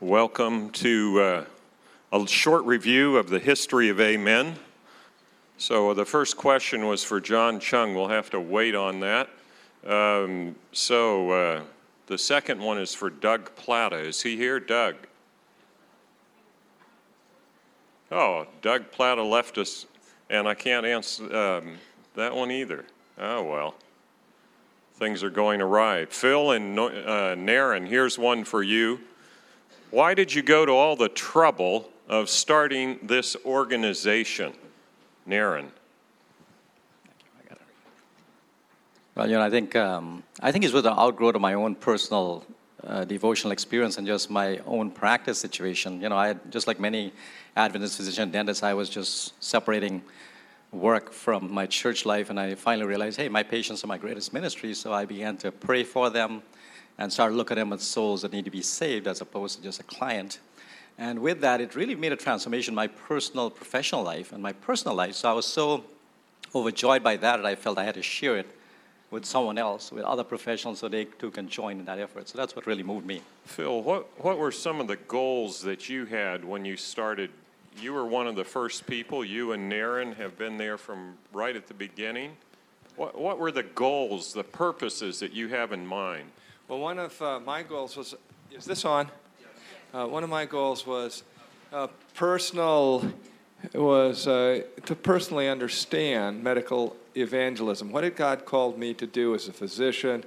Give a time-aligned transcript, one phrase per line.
[0.00, 1.44] welcome to uh,
[2.12, 4.54] a short review of the history of Amen.
[5.56, 7.96] So, the first question was for John Chung.
[7.96, 9.28] We'll have to wait on that.
[9.84, 11.62] Um, so, uh,
[12.06, 13.98] the second one is for Doug Plata.
[13.98, 14.60] Is he here?
[14.60, 14.94] Doug?
[18.12, 19.86] Oh, Doug Plata left us,
[20.30, 21.72] and I can't answer um,
[22.14, 22.84] that one either.
[23.18, 23.74] Oh, well.
[24.94, 26.06] Things are going awry.
[26.06, 29.00] Phil and uh, Naren, here's one for you.
[29.90, 34.52] Why did you go to all the trouble of starting this organization?
[35.26, 35.68] Naren.
[39.14, 41.74] Well, you know, I think um, I think it's with the outgrowth of my own
[41.74, 42.44] personal
[42.84, 46.00] uh, devotional experience and just my own practice situation.
[46.00, 47.12] You know, I had, just like many
[47.56, 50.02] Adventist physician dentists, I was just separating
[50.70, 54.32] work from my church life, and I finally realized, hey, my patients are my greatest
[54.32, 54.72] ministry.
[54.74, 56.42] So I began to pray for them
[56.98, 59.62] and start looking at them as souls that need to be saved as opposed to
[59.62, 60.40] just a client.
[60.98, 64.52] And with that, it really made a transformation in my personal, professional life and my
[64.52, 65.14] personal life.
[65.14, 65.84] So I was so
[66.54, 68.46] overjoyed by that that I felt I had to share it
[69.10, 72.28] with someone else, with other professionals, so they too can join in that effort.
[72.28, 73.22] So that's what really moved me.
[73.44, 77.30] Phil, what, what were some of the goals that you had when you started
[77.80, 79.24] you were one of the first people.
[79.24, 82.32] You and Naren have been there from right at the beginning.
[82.96, 86.30] What, what were the goals, the purposes that you have in mind?
[86.68, 88.14] Well, one of uh, my goals was
[88.52, 89.10] is this on?
[89.94, 91.22] Uh, one of my goals was
[91.72, 93.10] uh, personal
[93.72, 97.90] was uh, to personally understand medical evangelism.
[97.90, 100.24] What had God called me to do as a physician?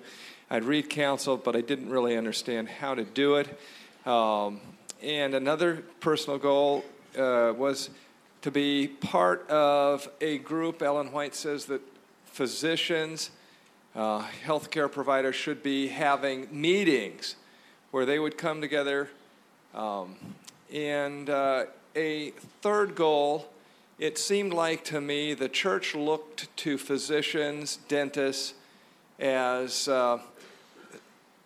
[0.49, 3.59] I'd read counsel, but I didn't really understand how to do it.
[4.07, 4.61] Um,
[5.03, 6.83] and another personal goal
[7.15, 7.91] uh, was
[8.41, 10.81] to be part of a group.
[10.81, 11.81] Ellen White says that
[12.25, 13.29] physicians,
[13.95, 17.35] uh, healthcare providers should be having meetings
[17.91, 19.09] where they would come together.
[19.73, 20.15] Um,
[20.73, 23.49] and uh, a third goal,
[23.99, 28.53] it seemed like to me the church looked to physicians, dentists,
[29.19, 30.19] as uh,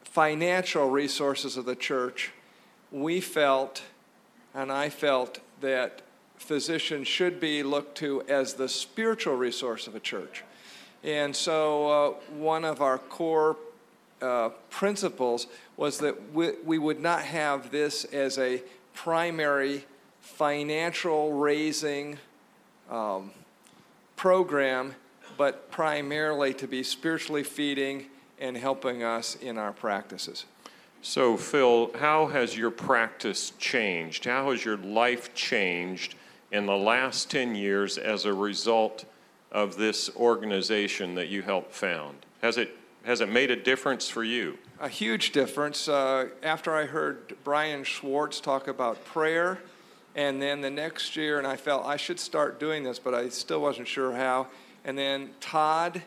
[0.04, 2.32] financial resources of the church.
[2.92, 3.82] We felt,
[4.54, 6.02] and I felt, that
[6.38, 10.44] physicians should be looked to as the spiritual resource of a church.
[11.06, 13.58] And so, uh, one of our core
[14.24, 15.46] uh, principles
[15.78, 18.64] was that we, we would not have this as a
[18.96, 19.86] primary
[20.20, 22.18] financial raising
[22.90, 23.30] um,
[24.16, 24.96] program,
[25.38, 28.08] but primarily to be spiritually feeding
[28.40, 30.46] and helping us in our practices.
[31.04, 34.26] So, Phil, how has your practice changed?
[34.26, 36.16] How has your life changed
[36.52, 39.06] in the last 10 years as a result
[39.52, 42.18] of this organization that you helped found?
[42.42, 44.58] Has it, has it made a difference for you?
[44.80, 45.88] A huge difference.
[45.88, 49.60] Uh, after I heard Brian Schwartz talk about prayer,
[50.16, 53.30] and then the next year, and I felt I should start doing this, but I
[53.30, 54.48] still wasn't sure how.
[54.86, 56.02] And then Todd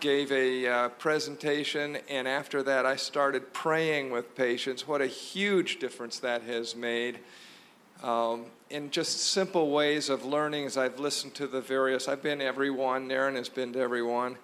[0.00, 4.88] gave a uh, presentation, and after that, I started praying with patients.
[4.88, 7.20] What a huge difference that has made.
[8.02, 12.40] Um, in just simple ways of learning as I've listened to the various, I've been
[12.40, 14.36] every one, Naren has been to every one,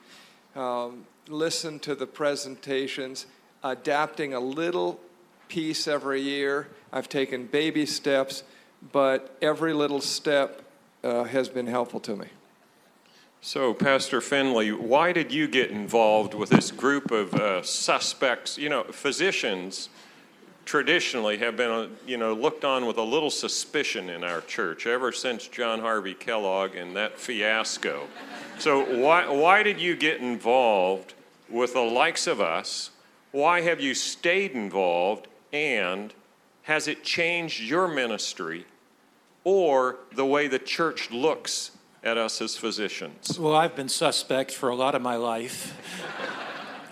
[0.57, 3.27] um, listened to the presentations,
[3.63, 4.99] adapting a little
[5.49, 6.69] piece every year.
[6.93, 8.43] I've taken baby steps,
[8.93, 10.63] but every little step
[11.03, 12.27] uh, has been helpful to me.
[13.41, 18.57] So, Pastor Finley, why did you get involved with this group of uh, suspects?
[18.57, 19.91] You know, physicians
[20.65, 24.87] traditionally have been, uh, you know, looked on with a little suspicion in our church
[24.87, 28.07] ever since John Harvey Kellogg and that fiasco.
[28.59, 31.15] So, why, why did you get involved
[31.49, 32.91] with the likes of us?
[33.33, 35.29] Why have you stayed involved?
[35.53, 36.13] And
[36.63, 38.65] has it changed your ministry
[39.45, 41.73] or the way the church looks
[42.03, 43.39] at us as physicians?
[43.39, 45.77] Well, I've been suspect for a lot of my life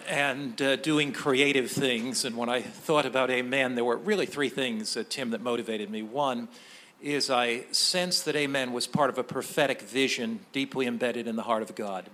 [0.09, 2.25] and uh, doing creative things.
[2.25, 5.91] And when I thought about Amen, there were really three things, uh, Tim, that motivated
[5.91, 6.03] me.
[6.03, 6.49] One
[7.01, 11.43] is I sensed that Amen was part of a prophetic vision deeply embedded in the
[11.43, 12.07] heart of God.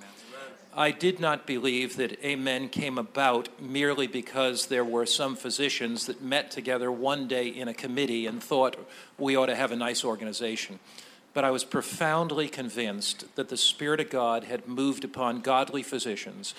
[0.74, 6.22] I did not believe that Amen came about merely because there were some physicians that
[6.22, 8.76] met together one day in a committee and thought
[9.18, 10.78] we ought to have a nice organization
[11.38, 16.52] but I was profoundly convinced that the Spirit of God had moved upon godly physicians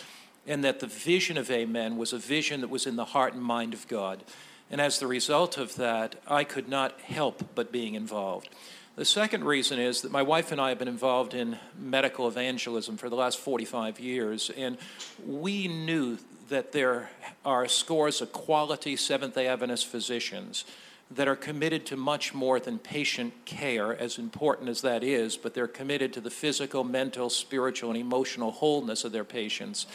[0.50, 3.44] and that the vision of Amen was a vision that was in the heart and
[3.44, 4.24] mind of God.
[4.72, 8.50] And as the result of that, I could not help but being involved.
[8.96, 12.98] The second reason is that my wife and I have been involved in medical evangelism
[12.98, 14.78] for the last 45 years, and
[15.26, 16.18] we knew
[16.50, 17.12] that there
[17.46, 20.66] are scores of quality Seventh day Adventist physicians
[21.12, 25.54] that are committed to much more than patient care, as important as that is, but
[25.54, 29.88] they're committed to the physical, mental, spiritual, and emotional wholeness of their patients.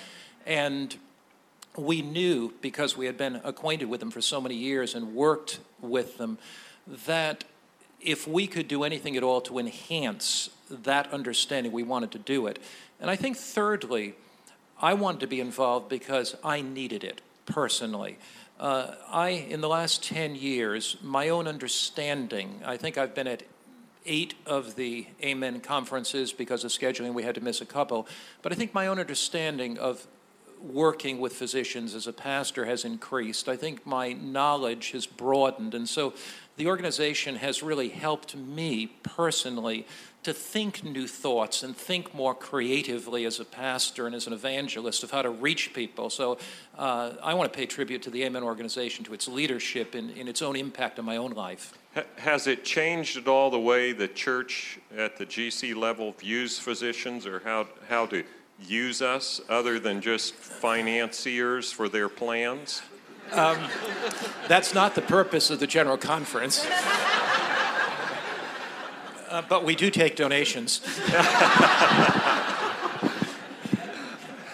[0.47, 0.97] And
[1.77, 5.61] we knew, because we had been acquainted with them for so many years and worked
[5.81, 6.39] with them,
[7.07, 7.45] that
[8.01, 12.47] if we could do anything at all to enhance that understanding, we wanted to do
[12.47, 12.59] it.
[13.01, 14.15] And I think, thirdly,
[14.81, 18.19] I wanted to be involved because I needed it personally.
[18.61, 23.43] Uh, I, in the last 10 years, my own understanding, I think I've been at
[24.07, 28.07] eight of the Amen conferences because of scheduling, we had to miss a couple.
[28.43, 30.07] But I think my own understanding of
[30.65, 33.49] working with physicians as a pastor has increased.
[33.49, 35.75] I think my knowledge has broadened.
[35.75, 36.15] And so
[36.57, 39.87] the organization has really helped me personally
[40.23, 45.03] to think new thoughts and think more creatively as a pastor and as an evangelist
[45.03, 46.09] of how to reach people.
[46.09, 46.39] So
[46.79, 50.27] uh, I want to pay tribute to the Amen organization, to its leadership, in, in
[50.27, 51.75] its own impact on my own life.
[52.17, 57.27] Has it changed at all the way the church at the GC level views physicians
[57.27, 58.25] or how, how to
[58.61, 62.83] use us other than just financiers for their plans?
[63.33, 63.59] Um,
[64.49, 66.67] that's not the purpose of the General Conference.
[69.35, 70.81] Uh, but we do take donations.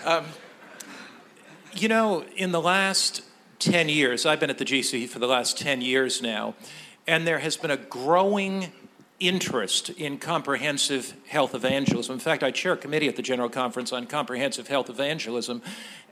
[0.07, 0.25] um,
[1.75, 3.23] you know, in the last
[3.59, 6.55] 10 years, I've been at the GC for the last 10 years now,
[7.07, 8.73] and there has been a growing
[9.21, 12.15] interest in comprehensive health evangelism.
[12.15, 15.63] In fact, I chair a committee at the General Conference on comprehensive health evangelism,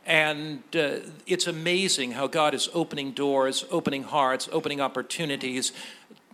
[0.05, 5.73] and uh, it's amazing how God is opening doors, opening hearts, opening opportunities.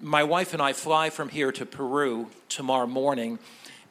[0.01, 3.39] My wife and I fly from here to Peru tomorrow morning,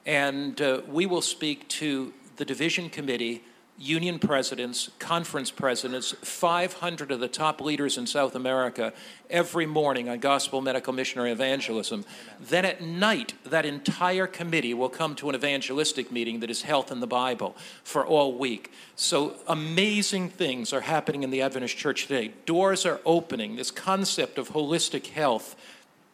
[0.05, 3.43] and uh, we will speak to the division committee
[3.77, 8.93] union presidents, conference presidents, 500 of the top leaders in South America
[9.29, 12.05] every morning on gospel medical missionary evangelism.
[12.39, 16.91] Then at night, that entire committee will come to an evangelistic meeting that is health
[16.91, 18.71] in the Bible for all week.
[18.95, 22.33] So amazing things are happening in the Adventist church today.
[22.45, 23.55] Doors are opening.
[23.55, 25.55] This concept of holistic health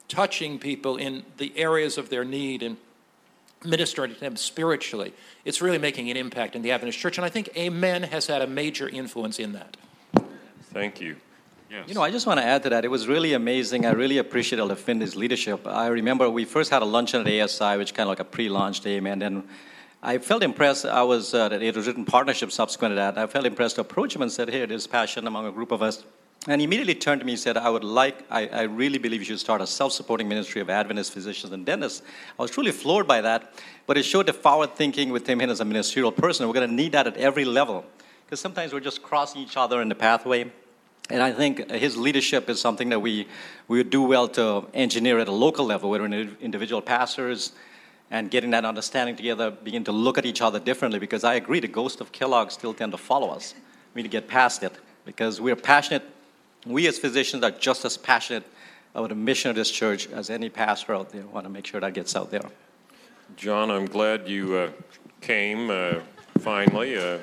[0.07, 2.77] touching people in the areas of their need and
[3.63, 5.13] ministering to them spiritually.
[5.45, 8.41] It's really making an impact in the Adventist church, and I think Amen has had
[8.41, 9.77] a major influence in that.
[10.71, 11.15] Thank you.
[11.69, 11.88] Yes.
[11.88, 12.83] You know, I just want to add to that.
[12.83, 13.85] It was really amazing.
[13.85, 15.67] I really appreciate Elder Finley's leadership.
[15.67, 18.85] I remember we first had a luncheon at ASI, which kind of like a pre-launch
[18.88, 19.47] Amen, and
[20.01, 20.85] I felt impressed.
[20.85, 23.17] I was uh, it was written partnership subsequent to that.
[23.17, 25.83] I felt impressed to approach him and said, "Hey, there's passion among a group of
[25.83, 26.03] us."
[26.47, 29.19] And he immediately turned to me and said, I would like, I, I really believe
[29.19, 32.01] you should start a self supporting ministry of Adventist physicians and dentists.
[32.38, 33.53] I was truly floored by that,
[33.88, 36.47] but it showed the forward thinking with Tim him as a ministerial person.
[36.47, 37.86] We're going to need that at every level
[38.25, 40.50] because sometimes we're just crossing each other in the pathway.
[41.09, 43.27] And I think his leadership is something that we,
[43.68, 47.51] we would do well to engineer at a local level, whether where individual pastors
[48.12, 51.00] and getting that understanding together, begin to look at each other differently.
[51.00, 53.56] Because I agree, the ghost of Kellogg still tend to follow us.
[53.94, 54.74] We need to get past it
[55.06, 56.03] because we're passionate
[56.65, 58.44] we as physicians are just as passionate
[58.94, 61.21] about the mission of this church as any pastor out there.
[61.21, 62.41] I want to make sure that gets out there.
[63.35, 64.71] John, I'm glad you uh,
[65.21, 65.95] came uh,
[66.39, 66.97] finally.
[66.97, 67.19] Uh,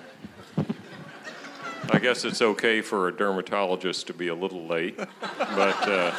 [1.90, 6.14] I guess it's okay for a dermatologist to be a little late, but uh,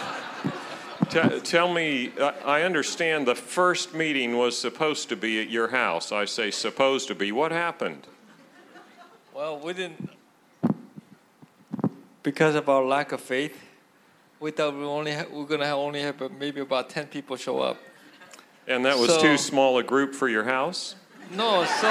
[1.10, 2.12] t- tell me.
[2.46, 6.12] I understand the first meeting was supposed to be at your house.
[6.12, 7.32] I say supposed to be.
[7.34, 8.08] What happened?
[9.34, 10.10] Well, we didn't
[12.28, 13.58] because of our lack of faith,
[14.42, 17.60] we thought we only ha- we're going to only have maybe about 10 people show
[17.60, 17.78] up.
[18.68, 20.98] And that was so, too small a group for your house?
[21.32, 21.88] No, so.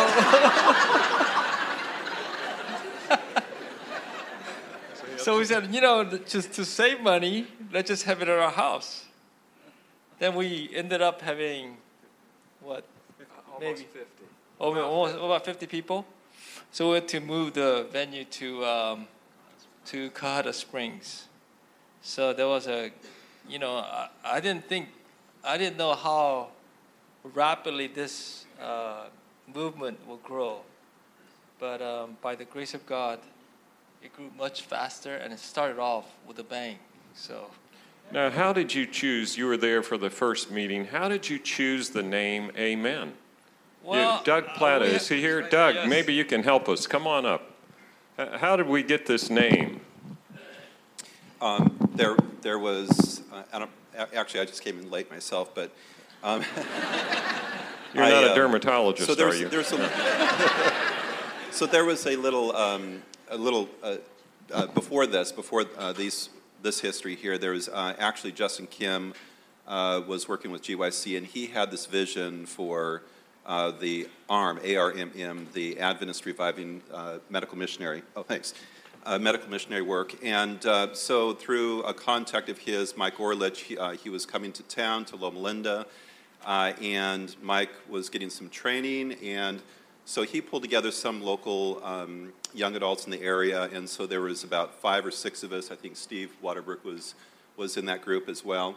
[5.17, 8.51] so we said, you know, just to save money, let's just have it at our
[8.51, 9.07] house.
[10.19, 11.79] Then we ended up having,
[12.61, 12.85] what?
[13.55, 14.25] Almost maybe 50.
[14.61, 16.05] Oh, almost, about 50 people.
[16.73, 19.09] So we had to move the venue to um,
[19.87, 21.27] to Colorado Springs.
[22.03, 22.91] So there was a,
[23.49, 24.89] you know, I, I didn't think,
[25.45, 26.49] I didn't know how
[27.35, 29.07] rapidly this uh,
[29.53, 30.61] movement will grow.
[31.59, 33.19] But um, by the grace of God,
[34.03, 36.79] it grew much faster and it started off with a bang.
[37.15, 37.51] So.
[38.13, 39.37] Now, how did you choose?
[39.37, 40.87] You were there for the first meeting.
[40.87, 43.15] How did you choose the name Amen?
[43.83, 45.43] Well, you, Doug Plata, uh, is he here?
[45.43, 45.89] Doug, yes.
[45.89, 46.87] maybe you can help us.
[46.87, 47.56] Come on up.
[48.17, 49.83] How did we get this name?
[51.43, 53.21] Um, there, there was.
[53.31, 53.71] Uh, I don't,
[54.15, 55.71] actually, I just came in late myself, but.
[56.23, 56.43] Um,
[57.95, 59.51] You're I, not a uh, dermatologist, so are you?
[59.51, 59.67] There's
[61.51, 63.97] so there was a little, um, a little uh,
[64.51, 66.31] uh, before this, before uh, these,
[66.63, 67.37] this history here.
[67.37, 69.13] There was uh, actually Justin Kim
[69.67, 73.03] uh, was working with GYC, and he had this vision for
[73.47, 78.03] uh, the ARM, A-R-M-M, the Adventist Reviving uh, Medical Missionary.
[78.17, 78.55] Oh, thanks.
[79.05, 80.17] Uh, medical missionary work.
[80.25, 84.51] And uh, so, through a contact of his, Mike Orlich, he, uh, he was coming
[84.51, 85.87] to town to Loma Linda,
[86.45, 89.13] and Mike was getting some training.
[89.23, 89.63] And
[90.07, 93.71] so, he pulled together some local um, young adults in the area.
[93.73, 95.71] And so, there was about five or six of us.
[95.71, 97.15] I think Steve Waterbrook was,
[97.57, 98.77] was in that group as well.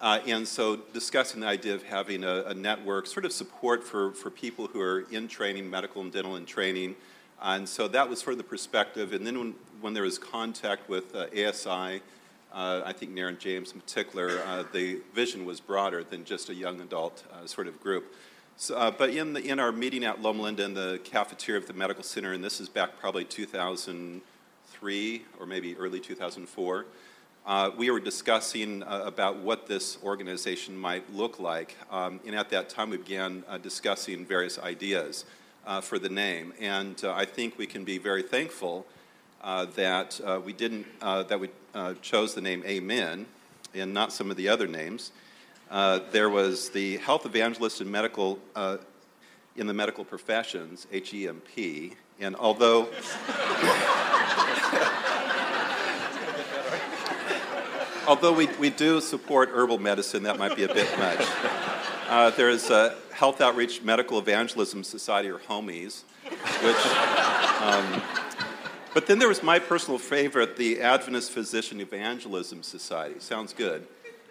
[0.00, 4.12] Uh, and so discussing the idea of having a, a, network, sort of support for,
[4.12, 6.94] for people who are in training, medical and dental in training.
[7.40, 9.14] And so that was sort of the perspective.
[9.14, 12.02] And then when, when there was contact with uh, ASI,
[12.52, 16.54] uh, I think Naren James in particular, uh, the vision was broader than just a
[16.54, 18.14] young adult uh, sort of group.
[18.58, 21.66] So, uh, but in, the, in our meeting at Loma Linda in the cafeteria of
[21.66, 26.86] the medical center, and this is back probably 2003 or maybe early 2004,
[27.46, 31.76] uh, we were discussing uh, about what this organization might look like.
[31.92, 35.24] Um, and at that time, we began uh, discussing various ideas
[35.64, 36.52] uh, for the name.
[36.60, 38.84] And uh, I think we can be very thankful
[39.42, 41.50] uh, that we didn't, that we
[42.02, 43.26] chose the name Amen
[43.74, 45.12] and not some of the other names.
[46.10, 48.40] there was the health evangelist in medical,
[49.54, 51.92] in the medical professions, HEMP.
[52.18, 52.84] And although
[58.06, 61.26] although we, we do support herbal medicine, that might be a bit much.
[62.08, 66.04] Uh, there's a Health Outreach Medical Evangelism Society, or HOMES,
[66.62, 66.86] which.
[67.60, 68.00] Um,
[68.94, 73.18] but then there was my personal favorite, the Adventist Physician Evangelism Society.
[73.18, 73.86] Sounds good.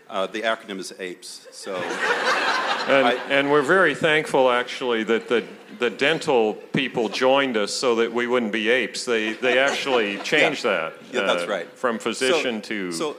[0.10, 1.48] Uh, the acronym is APES.
[1.52, 1.76] So,
[2.88, 5.44] and, I, and, we're very thankful, actually, that the,
[5.80, 9.04] the dental people joined us so that we wouldn't be apes.
[9.04, 10.94] They, they actually changed yeah, that.
[11.12, 11.68] Yeah, uh, that's right.
[11.72, 13.18] From physician so, to so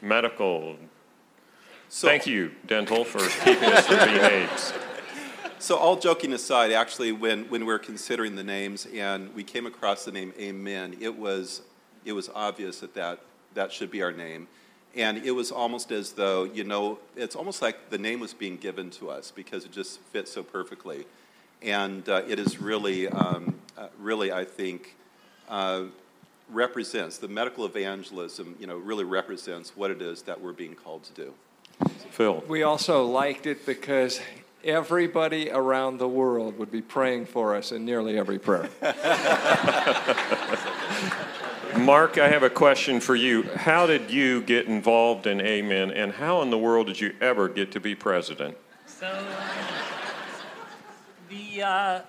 [0.00, 0.76] medical.
[1.88, 4.72] So, Thank you, dental, for keeping us from being apes.
[5.58, 9.66] So, all joking aside, actually, when, when we were considering the names and we came
[9.66, 11.62] across the name Amen, it was,
[12.04, 13.20] it was obvious that, that
[13.54, 14.46] that should be our name.
[14.94, 18.56] And it was almost as though, you know, it's almost like the name was being
[18.56, 21.06] given to us because it just fits so perfectly.
[21.60, 24.96] And uh, it is really, um, uh, really, I think,
[25.48, 25.84] uh,
[26.50, 31.04] represents, the medical evangelism, you know, really represents what it is that we're being called
[31.04, 31.34] to do.
[32.10, 32.42] Phil.
[32.48, 34.20] We also liked it because
[34.64, 38.68] everybody around the world would be praying for us in nearly every prayer.
[41.76, 43.42] Mark, I have a question for you.
[43.42, 47.48] How did you get involved in Amen, and how in the world did you ever
[47.48, 48.56] get to be president?
[48.86, 49.26] So, um,
[51.28, 52.00] the uh,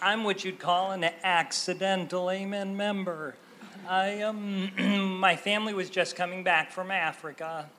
[0.00, 3.34] I'm what you'd call an accidental Amen member.
[3.88, 4.70] I, um,
[5.18, 7.70] my family was just coming back from Africa.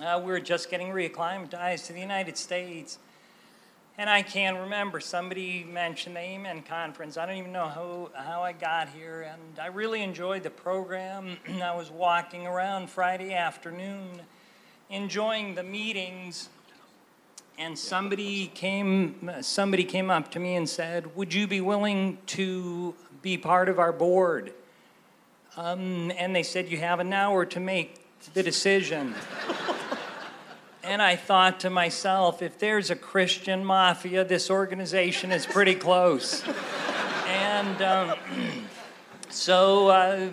[0.00, 2.98] Uh, we were just getting reacclimatized to the United States.
[3.96, 7.16] And I can remember somebody mentioned the Amen conference.
[7.16, 9.30] I don't even know how, how I got here.
[9.32, 11.36] And I really enjoyed the program.
[11.62, 14.20] I was walking around Friday afternoon,
[14.90, 16.48] enjoying the meetings.
[17.56, 22.96] And somebody came, somebody came up to me and said, Would you be willing to
[23.22, 24.52] be part of our board?
[25.58, 28.00] Um, and they said, You have an hour to make
[28.32, 29.12] the decision.
[30.84, 36.44] and I thought to myself, if there's a Christian mafia, this organization is pretty close.
[37.26, 38.14] and um,
[39.30, 40.30] so I uh,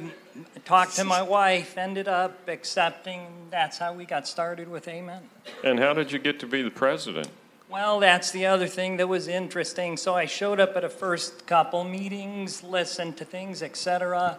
[0.63, 3.25] talked to my wife, ended up accepting.
[3.49, 5.23] That's how we got started with Amen.
[5.63, 7.29] And how did you get to be the president?
[7.67, 9.97] Well, that's the other thing that was interesting.
[9.97, 14.37] So I showed up at a first couple meetings, listened to things, etc.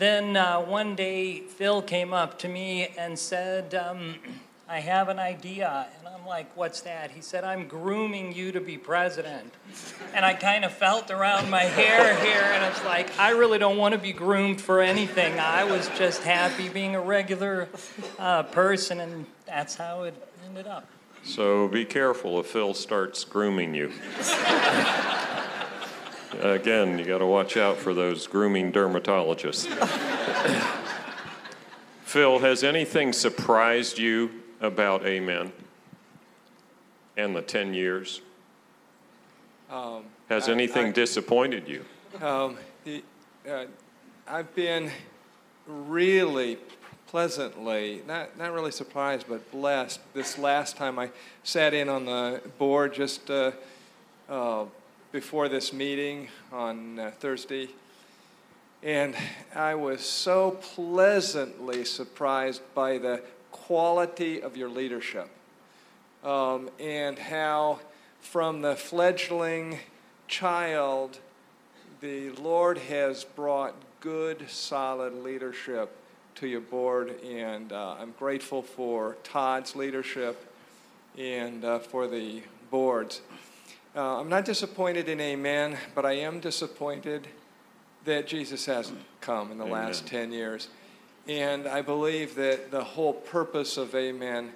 [0.00, 4.14] Then uh, one day, Phil came up to me and said, um,
[4.66, 5.88] I have an idea.
[5.98, 7.10] And I'm like, What's that?
[7.10, 9.52] He said, I'm grooming you to be president.
[10.14, 13.58] And I kind of felt around my hair here, and I was like, I really
[13.58, 15.38] don't want to be groomed for anything.
[15.38, 17.68] I was just happy being a regular
[18.18, 20.14] uh, person, and that's how it
[20.46, 20.88] ended up.
[21.24, 23.92] So be careful if Phil starts grooming you.
[26.38, 29.66] Again, you got to watch out for those grooming dermatologists.
[32.04, 35.52] Phil, has anything surprised you about Amen
[37.16, 38.20] and the 10 years?
[39.70, 41.84] Um, has anything I, disappointed you?
[42.24, 43.02] Um, the,
[43.48, 43.66] uh,
[44.26, 44.90] I've been
[45.66, 46.58] really
[47.08, 50.00] pleasantly, not, not really surprised, but blessed.
[50.14, 51.10] This last time I
[51.42, 53.52] sat in on the board just uh,
[54.28, 54.64] uh,
[55.12, 57.68] before this meeting on uh, Thursday,
[58.82, 59.16] And
[59.54, 65.28] I was so pleasantly surprised by the quality of your leadership
[66.22, 67.80] um, and how,
[68.20, 69.80] from the fledgling
[70.28, 71.18] child,
[72.00, 75.94] the Lord has brought good, solid leadership
[76.36, 77.20] to your board.
[77.22, 80.46] And uh, I'm grateful for Todd's leadership
[81.18, 83.20] and uh, for the boards.
[83.94, 87.26] Uh, I'm not disappointed in Amen, but I am disappointed
[88.04, 89.86] that Jesus hasn't come in the Amen.
[89.86, 90.68] last 10 years.
[91.26, 94.52] And I believe that the whole purpose of Amen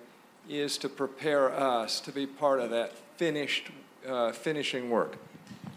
[0.48, 3.70] is to prepare us to be part of that finished,
[4.06, 5.16] uh, finishing work.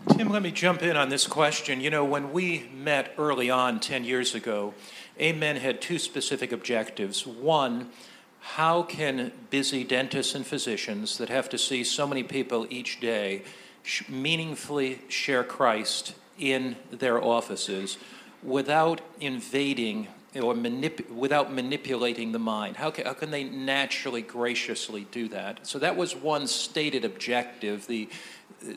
[0.09, 1.81] Tim, let me jump in on this question.
[1.81, 4.75] You know, when we met early on 10 years ago,
[5.19, 7.25] Amen had two specific objectives.
[7.25, 7.89] One,
[8.39, 13.43] how can busy dentists and physicians that have to see so many people each day
[13.83, 17.97] sh- meaningfully share Christ in their offices
[18.43, 22.77] without invading or manip- without manipulating the mind?
[22.77, 25.65] How can, how can they naturally, graciously do that?
[25.65, 27.87] So that was one stated objective.
[27.87, 28.07] The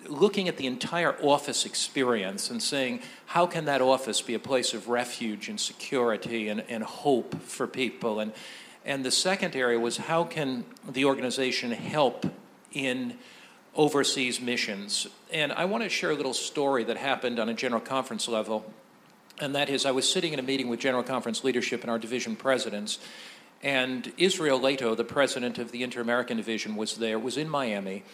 [0.08, 4.74] looking at the entire office experience and saying, how can that office be a place
[4.74, 8.20] of refuge and security and, and hope for people?
[8.20, 8.32] And,
[8.84, 12.26] and the second area was, how can the organization help
[12.72, 13.18] in
[13.75, 15.06] overseas missions?
[15.32, 18.72] And I want to share a little story that happened on a general conference level.
[19.38, 21.99] And that is, I was sitting in a meeting with General Conference leadership and our
[21.99, 22.99] division presidents,
[23.62, 28.04] and Israel Leito, the president of the Inter American Division, was there, was in Miami,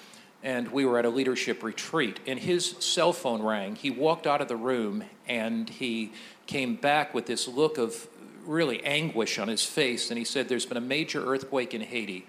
[0.42, 2.20] and we were at a leadership retreat.
[2.26, 3.76] And his cell phone rang.
[3.76, 6.12] He walked out of the room and he
[6.46, 8.06] came back with this look of
[8.46, 10.10] really anguish on his face.
[10.10, 12.26] And he said, There's been a major earthquake in Haiti.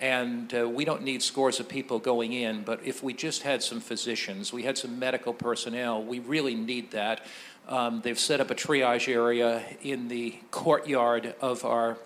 [0.00, 3.62] And uh, we don't need scores of people going in, but if we just had
[3.62, 7.24] some physicians, we had some medical personnel, we really need that.
[7.68, 11.96] Um, they've set up a triage area in the courtyard of our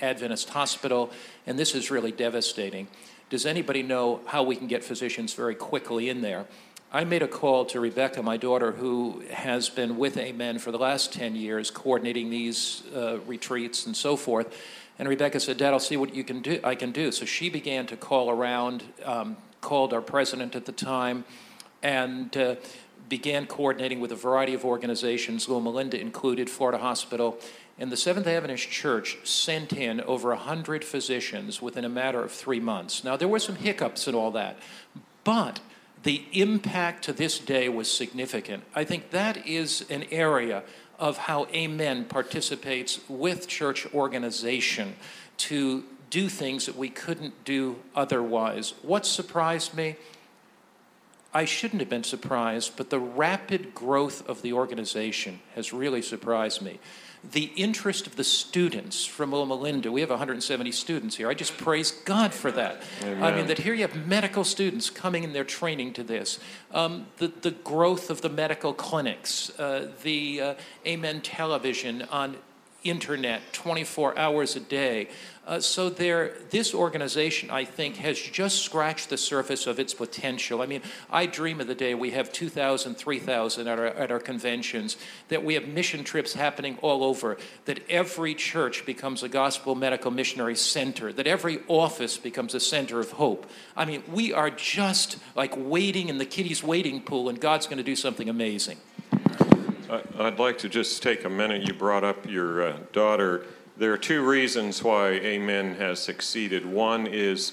[0.00, 1.10] Adventist hospital,
[1.46, 2.86] and this is really devastating.
[3.30, 6.46] Does anybody know how we can get physicians very quickly in there?
[6.94, 10.78] I made a call to Rebecca, my daughter, who has been with Amen for the
[10.78, 14.56] last 10 years, coordinating these uh, retreats and so forth.
[14.96, 17.10] And Rebecca said, Dad, I'll see what you can do, I can do.
[17.10, 21.24] So she began to call around, um, called our president at the time,
[21.82, 22.54] and uh,
[23.08, 27.40] began coordinating with a variety of organizations, Loma Linda included, Florida Hospital.
[27.76, 32.60] And the Seventh Adventist Church sent in over 100 physicians within a matter of three
[32.60, 33.02] months.
[33.02, 34.58] Now, there were some hiccups and all that,
[35.24, 35.58] but
[36.04, 38.62] the impact to this day was significant.
[38.74, 40.62] I think that is an area
[40.98, 44.96] of how Amen participates with church organization
[45.38, 48.74] to do things that we couldn't do otherwise.
[48.82, 49.96] What surprised me?
[51.32, 56.62] I shouldn't have been surprised, but the rapid growth of the organization has really surprised
[56.62, 56.78] me.
[57.32, 61.28] The interest of the students from Loma Linda, we have 170 students here.
[61.28, 62.82] I just praise God for that.
[63.02, 63.22] Amen.
[63.22, 66.38] I mean, that here you have medical students coming in their training to this.
[66.72, 70.54] Um, the, the growth of the medical clinics, uh, the uh,
[70.86, 72.36] Amen television on
[72.84, 75.08] internet 24 hours a day.
[75.46, 80.62] Uh, so there, this organization, I think, has just scratched the surface of its potential.
[80.62, 80.80] I mean,
[81.10, 84.96] I dream of the day we have 2,000, 3,000 at our, at our conventions,
[85.28, 90.10] that we have mission trips happening all over, that every church becomes a gospel medical
[90.10, 93.46] missionary center, that every office becomes a center of hope.
[93.76, 97.78] I mean, we are just like waiting in the kiddie's waiting pool, and God's going
[97.78, 98.78] to do something amazing.
[100.18, 101.68] I'd like to just take a minute.
[101.68, 103.44] You brought up your uh, daughter.
[103.76, 106.64] There are two reasons why Amen has succeeded.
[106.64, 107.52] One is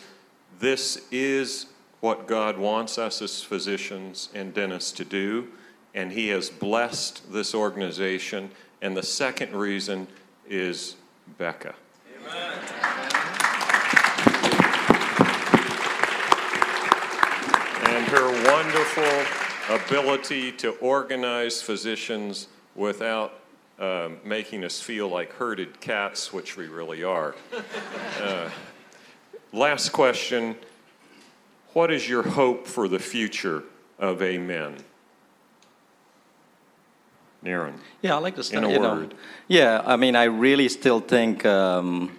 [0.59, 1.65] this is
[1.99, 5.47] what God wants us as physicians and dentists to do,
[5.95, 8.51] and He has blessed this organization.
[8.83, 10.07] And the second reason
[10.47, 10.95] is
[11.39, 11.73] Becca.
[17.83, 23.40] and her wonderful ability to organize physicians without
[23.81, 27.35] um, making us feel like herded cats, which we really are.
[28.19, 28.49] Uh,
[29.51, 30.55] last question
[31.73, 33.63] What is your hope for the future
[33.97, 34.75] of Amen?
[37.43, 37.73] Naren.
[38.03, 38.63] Yeah, I like to start.
[38.63, 38.95] In a you know.
[38.95, 39.15] word.
[39.47, 42.15] yeah, I mean, I really still think um,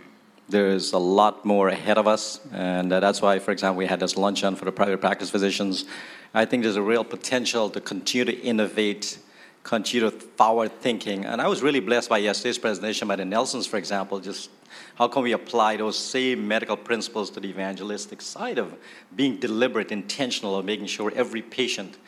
[0.48, 4.00] there's a lot more ahead of us, and uh, that's why, for example, we had
[4.00, 5.84] this luncheon for the private practice physicians.
[6.34, 9.18] I think there's a real potential to continue to innovate,
[9.62, 13.76] continue forward thinking, and I was really blessed by yesterday's presentation by the Nelsons, for
[13.76, 14.18] example.
[14.18, 14.50] Just
[14.96, 18.74] how can we apply those same medical principles to the evangelistic side of
[19.14, 21.98] being deliberate, intentional, of making sure every patient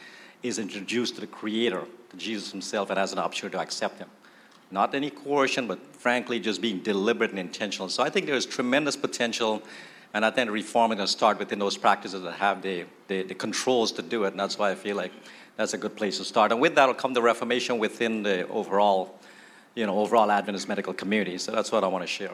[0.43, 4.09] is introduced to the Creator, to Jesus Himself, and has an opportunity to accept Him.
[4.71, 7.89] not any coercion, but frankly, just being deliberate and intentional.
[7.89, 9.63] So I think there's tremendous potential,
[10.13, 13.23] and I think reform is going to start within those practices that have the, the,
[13.23, 15.13] the controls to do it, and that's why I feel like
[15.57, 16.53] that's a good place to start.
[16.53, 19.19] And with that will come the reformation within the overall,
[19.75, 21.39] you know, overall Adventist medical community.
[21.39, 22.33] So that's what I want to share.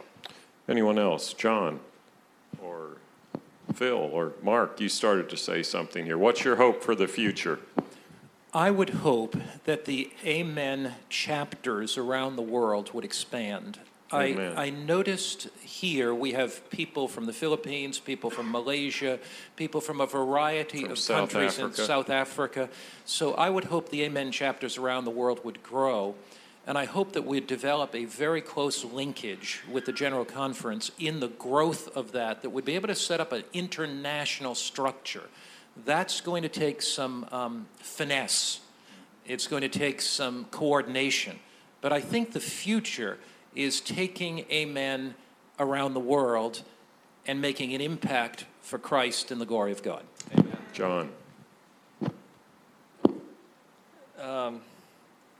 [0.68, 1.32] Anyone else?
[1.32, 1.80] John
[2.62, 2.96] or
[3.74, 6.18] Phil or Mark, you started to say something here.
[6.18, 7.58] What's your hope for the future?
[8.52, 13.78] I would hope that the Amen chapters around the world would expand.
[14.12, 19.18] I, I noticed here we have people from the Philippines, people from Malaysia,
[19.56, 22.68] people from a variety From of South countries in South Africa.
[23.04, 26.16] So I would hope the Amen chapters around the world would grow.
[26.66, 31.20] And I hope that we'd develop a very close linkage with the General Conference in
[31.20, 35.24] the growth of that, that we'd be able to set up an international structure.
[35.84, 38.60] That's going to take some um, finesse.
[39.26, 41.38] It's going to take some coordination.
[41.80, 43.18] But I think the future
[43.54, 45.14] is taking Amen
[45.58, 46.62] around the world
[47.26, 50.04] and making an impact for Christ and the glory of God.
[50.32, 50.56] Amen.
[50.72, 51.10] John.
[54.20, 54.60] Um,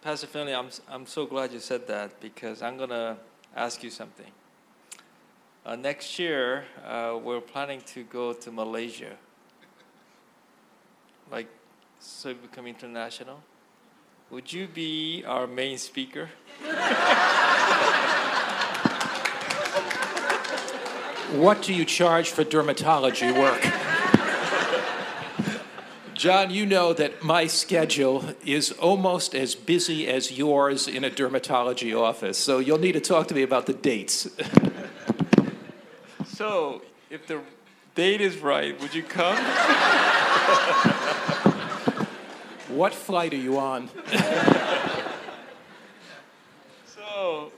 [0.03, 3.17] Pastor Finley, I'm, I'm so glad you said that because I'm going to
[3.55, 4.31] ask you something.
[5.65, 9.17] Uh, next year, uh, we're planning to go to Malaysia.
[11.31, 11.49] Like,
[11.99, 13.43] so it become international.
[14.31, 16.31] Would you be our main speaker?
[21.33, 23.63] What do you charge for dermatology work?
[26.15, 31.99] John, you know that my schedule is almost as busy as yours in a dermatology
[31.99, 34.29] office, so you'll need to talk to me about the dates.
[36.27, 37.41] So, if the
[37.95, 39.37] date is right, would you come?
[42.69, 43.89] What flight are you on?
[46.87, 47.53] So,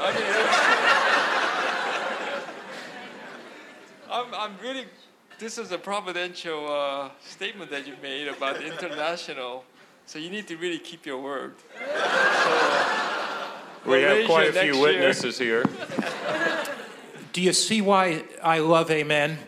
[0.00, 0.34] I mean,
[4.44, 4.84] I'm, I'm really,
[5.38, 9.64] this is a providential uh, statement that you made about the international.
[10.06, 11.54] So you need to really keep your word.
[13.86, 14.82] We have quite a few year.
[14.82, 15.64] witnesses here.
[17.32, 19.38] Do you see why I love Amen?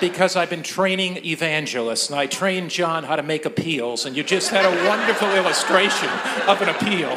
[0.00, 4.24] Because I've been training evangelists, and I trained John how to make appeals, and you
[4.24, 6.08] just had a wonderful illustration
[6.48, 7.14] of an appeal.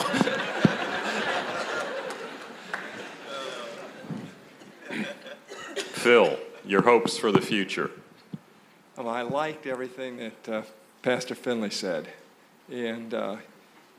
[5.76, 7.92] Phil, your hopes for the future.
[8.98, 10.62] Um, I liked everything that uh,
[11.02, 12.08] Pastor Finley said,
[12.72, 13.38] and uh,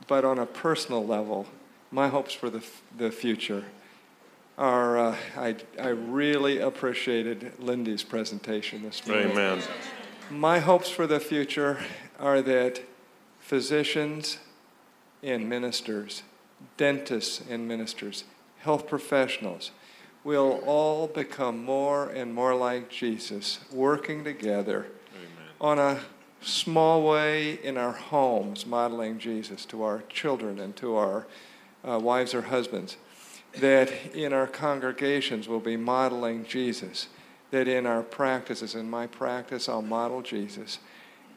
[0.06, 1.46] but on a personal level,
[1.90, 3.64] my hopes for the f- the future
[4.58, 9.30] are uh, I I really appreciated Lindy's presentation this morning.
[9.32, 9.62] Amen.
[10.30, 11.78] My hopes for the future
[12.18, 12.82] are that
[13.38, 14.38] physicians
[15.22, 16.22] and ministers,
[16.76, 18.24] dentists and ministers,
[18.58, 19.70] health professionals
[20.26, 24.88] will all become more and more like Jesus, working together
[25.60, 26.00] on a
[26.40, 31.28] small way in our homes, modeling Jesus to our children and to our
[31.88, 32.96] uh, wives or husbands.
[33.60, 37.06] That in our congregations we'll be modeling Jesus.
[37.52, 40.80] That in our practices, in my practice, I'll model Jesus.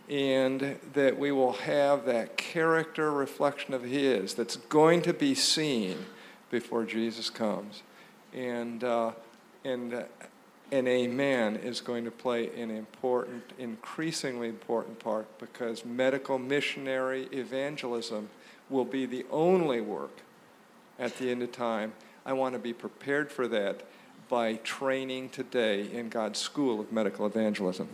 [0.10, 6.08] And that we will have that character reflection of His that's going to be seen
[6.50, 7.84] before Jesus comes.
[8.34, 9.12] And, uh,
[9.64, 10.04] and uh,
[10.72, 18.30] an amen is going to play an important, increasingly important part because medical missionary evangelism
[18.70, 20.22] will be the only work
[21.00, 21.94] at the end of time.
[22.26, 23.82] I want to be prepared for that
[24.28, 27.90] by training today in God's school of medical evangelism.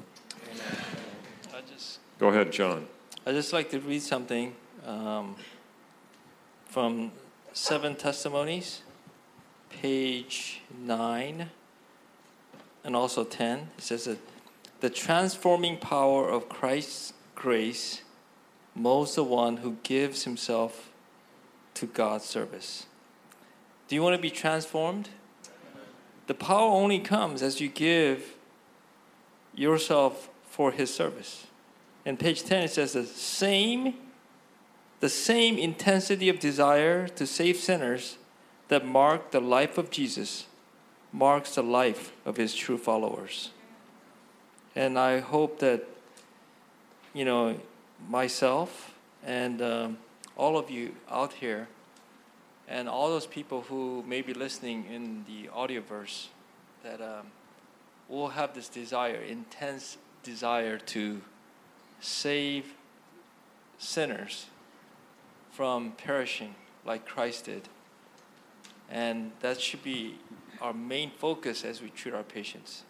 [1.54, 2.88] I just, Go ahead, John.
[3.26, 4.54] I'd just like to read something
[4.86, 5.36] um,
[6.66, 7.12] from
[7.54, 8.82] Seven Testimonies,
[9.82, 11.50] page nine,
[12.84, 13.70] and also ten.
[13.78, 14.20] It says that
[14.82, 18.02] the transforming power of Christ's grace
[18.74, 20.92] molds the one who gives himself
[21.76, 22.86] to God's service.
[23.88, 25.10] Do you want to be transformed?
[26.28, 28.36] The power only comes as you give
[29.54, 31.48] yourself for His service.
[32.04, 33.96] In page 10, it says the same,
[35.00, 38.18] the same intensity of desire to save sinners
[38.68, 40.46] that mark the life of Jesus
[41.12, 43.52] marks the life of his true followers.
[44.76, 45.88] And I hope that,
[47.14, 47.60] you know,
[48.10, 49.98] myself and um,
[50.36, 51.68] all of you out here,
[52.68, 56.28] and all those people who may be listening in the Audioverse,
[56.84, 57.28] that um,
[58.10, 61.22] will have this desire, intense desire to
[62.00, 62.74] save
[63.78, 64.48] sinners
[65.52, 67.70] from perishing like Christ did.
[68.90, 70.16] And that should be
[70.62, 72.84] our main focus as we treat our patients.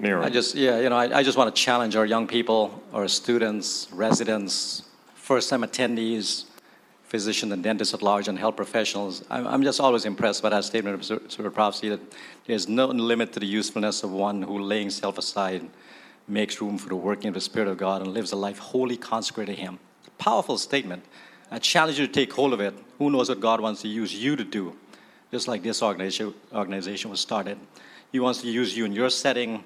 [0.00, 0.22] Naren.
[0.22, 3.08] I just, yeah, you know, I, I just want to challenge our young people, our
[3.08, 4.82] students, residents,
[5.14, 6.44] first-time attendees,
[7.04, 9.24] physicians and dentists at large, and health professionals.
[9.30, 12.00] I'm, I'm just always impressed by that statement of Spirit of Prophecy that
[12.46, 15.68] there's no limit to the usefulness of one who, laying self aside,
[16.26, 18.96] makes room for the working of the Spirit of God and lives a life wholly
[18.96, 19.78] consecrated to Him.
[20.18, 21.04] Powerful statement.
[21.50, 22.74] I challenge you to take hold of it.
[22.98, 24.76] Who knows what God wants to use you to do?
[25.32, 27.58] Just like this organization, was started.
[28.12, 29.64] He wants to use you in your setting,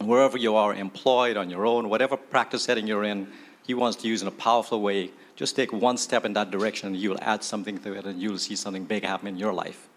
[0.00, 3.26] wherever you are, employed, on your own, whatever practice setting you're in.
[3.66, 5.10] He wants to use in a powerful way.
[5.34, 8.38] Just take one step in that direction, and you'll add something to it, and you'll
[8.38, 9.88] see something big happen in your life.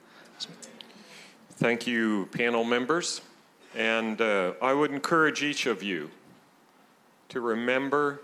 [1.51, 3.21] Thank you, panel members.
[3.75, 6.09] And uh, I would encourage each of you
[7.29, 8.21] to remember